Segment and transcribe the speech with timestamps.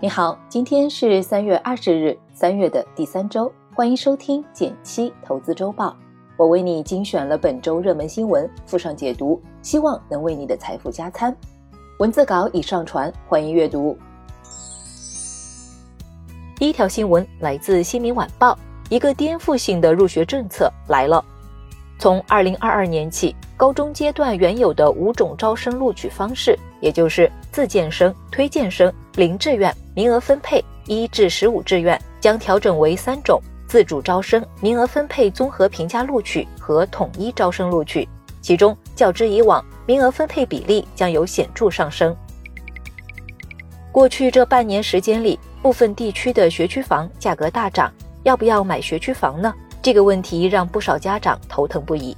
[0.00, 5.96] 你好，今天是三月二十日，三月的第三周，欢迎收听减七投资周报。
[6.36, 11.36] 我为你精选了本周热门新闻，附上解读，希望能为你的财富加餐。
[11.98, 13.98] 文字稿已上传，欢迎阅读。
[16.54, 18.52] 第一条新闻来自《新民晚报》，
[18.90, 21.24] 一个颠覆性的入学政策来了。
[21.98, 38.08] 从二零二二年起，高中阶段原有的五种招生录取方式，也就是自荐生、推荐生、零志愿、名额分配一至十五志愿，将调整为三种：自主招生、名额分配综合评价录取和统一招生录取。
[38.40, 42.16] 其中，较之以往，名额分配比例将有显著上升。
[43.90, 47.92] 过去这半年时间里，部分地区的学区房价格大涨，
[48.22, 49.52] 要不要买学区房呢？
[49.82, 52.16] 这个问题让不少家长头疼不已。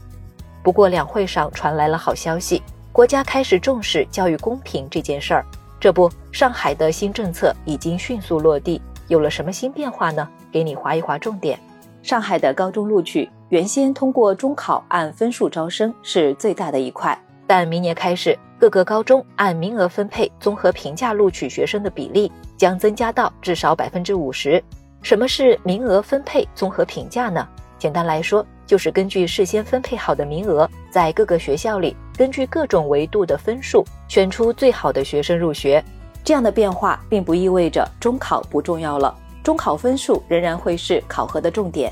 [0.63, 2.63] 不过，两会上传来了好消息，
[2.93, 5.47] 国家开始重视教育公平这件事儿。
[5.81, 10.29] 这不，上海的新政策已经迅速落地，有了什么新变化呢？
[10.53, 11.59] 给你划一划重点。
[12.03, 24.63] 上海的高中录取原先通过中考按分数招生是最大的一块，但明年开始，各个高中按名额分配综合评价录取学生的比例将增加到至少百分之五十。
[25.01, 27.49] 什么是名额分配综合评价呢？
[27.81, 35.83] 简单来说，就是根据事先分配好的名额，在各个学校里，根据各种维度的分数，选出最好的学生入学。
[36.23, 41.91] 这样的变化并不意味着中考不重要了，中考分数仍然会是考核的重点。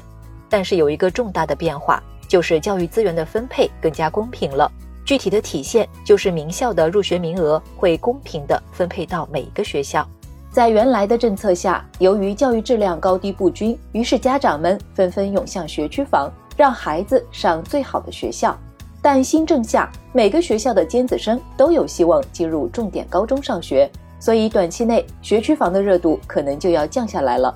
[0.51, 4.71] 但是有一个重大的变化，就是教育资源的分配更加公平了。
[5.07, 10.07] 具体的体现就是名校的入学名额会公平地分配到每一个学校。
[10.51, 18.59] 在原来的政策下，由于教育质量高低不均，于是家长们纷纷涌向学区房，让孩子上最好的学校。
[19.01, 23.89] 但新政下，每个学校的尖子生都有希望进入重点高中上学，
[24.19, 27.55] 所以短期内学区房的热度可能就要降下来了。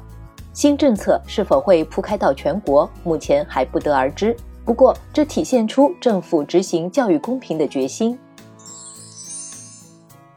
[0.53, 4.37] 新政策是否会铺开到全国，目前还不得而知。
[4.65, 8.17] 不过，这体现出政府执行教育公平的决心。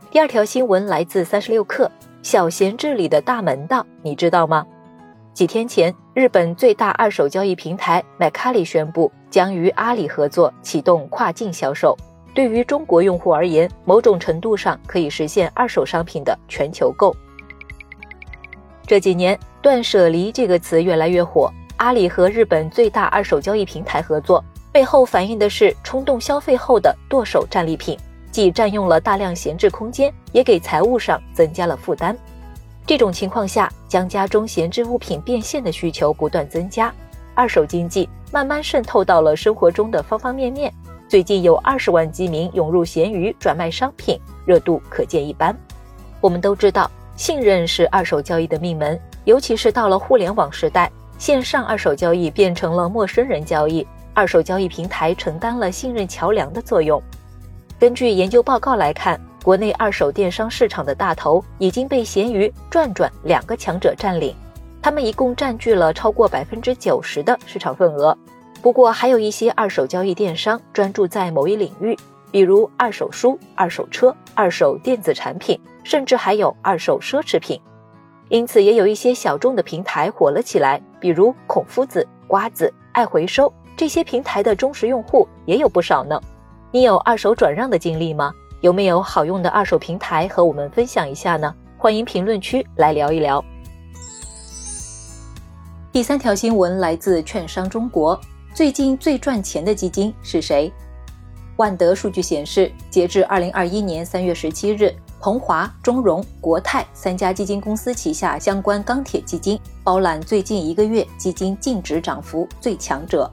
[0.09, 1.87] 第二条新闻来自三十六氪。
[2.25, 4.65] 小贤治理的大门道，你知道吗？
[5.31, 11.95] 几天前，日本最大二手交易平台 m 卡 c a i 宣布将与阿里合作启动跨境销售。
[12.33, 17.15] 对于中国用户而言，某种程度上可以实现二手商品的全球购。
[18.87, 21.53] 这几年，“断舍离”这个词越来越火。
[21.77, 27.95] 阿里和日本最大二手交易平台合作，背后反映的是冲动消费后的剁手战利品。
[28.35, 32.13] 既占用了大量闲置空间，也给财务上增加了负担。
[32.85, 36.93] 这种情况下，将家中闲置物品变现的需求不断增加，
[37.33, 40.69] 二手经济慢慢渗透到了生活中的方方面面。
[41.07, 45.57] 最近有二十万基民涌入闲鱼转卖商品，热度可见一斑。
[46.19, 57.01] 我们都知道，信任是二手交易的命门，尤其是到了互联网时代，线上二手交易变成了陌生人交易，二手交易平台承担了信任桥梁的作用。
[57.77, 64.33] 根据研究报告来看，国内二手电商市场的大头已经被闲鱼、转转两个强者占领，
[64.81, 68.17] 他们一共占据了超过百分之九十的市场份额。
[68.61, 71.97] 不过，还有一些二手交易电商专注在某一领域，
[72.31, 77.59] 比如二手书、二手车、二手电子产品，甚至还有二手奢侈品。
[78.29, 86.19] 因此，也有一些小众的平台火了起来，比如孔夫子、瓜子、爱回收这些平台的忠实用户也有不少呢。
[86.75, 88.33] 你有二手转让的经历吗？
[88.59, 91.55] 有没有好用的二手平台和我们分享一下呢？
[91.77, 93.41] 欢迎评论区来聊一聊。
[95.89, 98.19] 第三条新闻来自券商中国，
[98.53, 100.69] 最近最赚钱的基金是谁？
[101.55, 113.31] 万德数据显示，截至二零二一年三月十七日，鹏华、中融、国泰三家基金公司旗下相关钢铁基金包揽最近一个月基金净值涨幅最强者。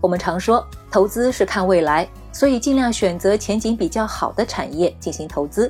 [0.00, 0.66] 我们常说。
[0.94, 5.68] 投资是看未来，所以尽量选择前景比较好的产业进行投资。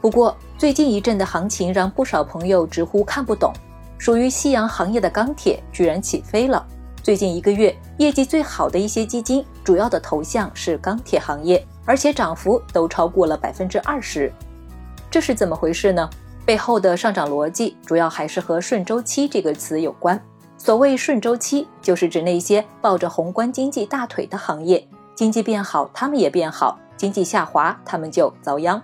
[0.00, 3.52] 不过，最近一阵的行情让不少朋友直呼看不懂。
[3.98, 6.64] 属于夕阳行业的钢铁居然起飞了。
[7.02, 14.32] 最近一个月业绩最好的一些基金，主要的投向是钢铁行业，而且涨幅都超过了百分之二十。
[15.10, 16.08] 这是怎么回事呢？
[16.46, 20.22] 背后的上涨逻辑主要还是和“顺周期”这个词有关。
[20.64, 28.80] 所谓顺周期，就是指那些抱着宏观经济大腿的行业，经济变好，他们也变好；经济下滑，他们就遭殃。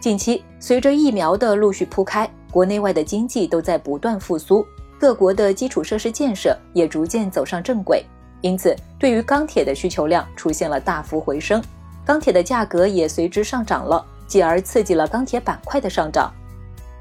[0.00, 4.66] 近期，随着疫苗的陆续铺开，国内外的经济都在不断复苏，
[4.98, 8.04] 各国的基础设施建设也逐渐走上正轨，
[8.40, 11.62] 因此，对于钢铁的需求量出现了大幅回升，
[12.04, 16.34] 钢铁的价格也随之上涨了，继而刺激了钢铁板块的上涨。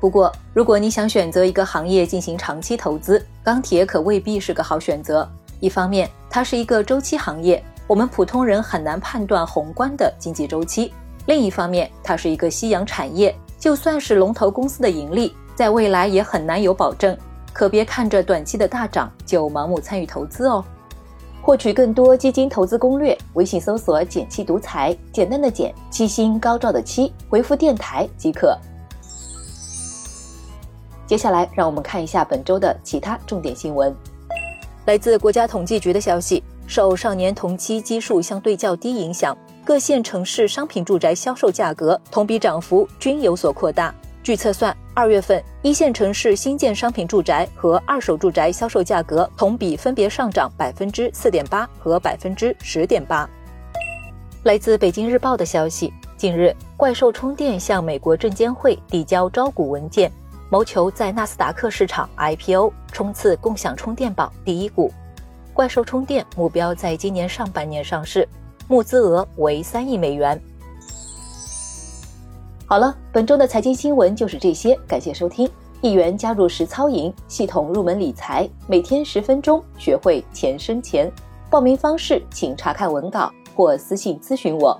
[0.05, 5.27] 不过，如果你想选择一个行业进行长期投资，钢铁可未必是个好选择。
[5.59, 10.91] 一方面，它是一个周期行业，我们普通人很难判断宏观的经济周期；
[11.25, 17.17] 另一方面，它是一个夕阳产业，就算是龙头公司的盈利，在未来也很难有保证。
[17.51, 20.63] 可别看着短期的大涨就盲目参与投资哦。
[21.41, 28.55] 获取更多基金投资攻略，微信搜索“简七独裁，简单的简，七星高照的七，回复“电台”即可。
[31.07, 33.95] 接下来，让我们看一下本周的其他重点新闻。
[34.85, 43.93] 来自国家统计局的消息，受上年同期基数相对较低影响，各县城市商品住宅销售价格同比涨幅均有所扩大。
[44.23, 53.29] 据测算，二月份一线城市新建商品住宅和二手住宅销售价格同比分别上涨百分之四点八和百分之十点八。
[54.41, 60.11] 来自北京日报的消息，近日怪兽充电向美国证监会递交招股文件，
[60.49, 64.91] 谋求在纳斯达克市场 IPO，冲刺共享充电宝第一股。
[65.53, 68.27] 怪兽充电目标在今年上半年上市，
[68.67, 70.39] 募资额为三亿美元。
[72.67, 75.49] 好了，本周的财经新闻就是这些，感谢收听。
[75.81, 81.11] 一元加入实操营系统入门理财，每天十分钟，学会钱生钱。
[81.49, 84.79] 报名方式请查看文稿或私信咨询我。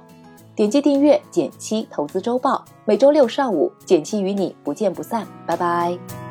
[0.55, 5.27] 点击订阅简七投资周报，每周六上午简七与你不见不散。
[5.45, 6.24] 拜拜。